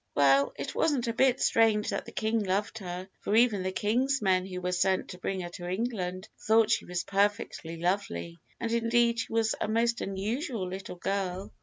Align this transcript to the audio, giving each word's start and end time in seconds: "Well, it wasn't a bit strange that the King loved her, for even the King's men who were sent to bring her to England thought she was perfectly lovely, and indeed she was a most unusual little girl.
"Well, 0.15 0.51
it 0.57 0.73
wasn't 0.73 1.07
a 1.07 1.13
bit 1.13 1.39
strange 1.39 1.89
that 1.91 2.05
the 2.05 2.11
King 2.11 2.43
loved 2.43 2.79
her, 2.79 3.07
for 3.19 3.35
even 3.35 3.61
the 3.61 3.71
King's 3.71 4.19
men 4.19 4.47
who 4.47 4.59
were 4.59 4.71
sent 4.71 5.09
to 5.09 5.19
bring 5.19 5.41
her 5.41 5.49
to 5.49 5.69
England 5.69 6.27
thought 6.47 6.71
she 6.71 6.85
was 6.85 7.03
perfectly 7.03 7.77
lovely, 7.79 8.39
and 8.59 8.71
indeed 8.71 9.19
she 9.19 9.31
was 9.31 9.53
a 9.61 9.67
most 9.67 10.01
unusual 10.01 10.67
little 10.67 10.95
girl. 10.95 11.53